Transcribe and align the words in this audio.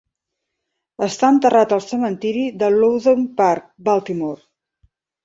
Està 1.07 1.27
enterrat 1.33 1.75
al 1.77 1.83
cementiri 1.87 2.45
de 2.63 2.71
Loudon 2.77 3.29
Park, 3.43 3.69
Baltimore. 3.91 4.43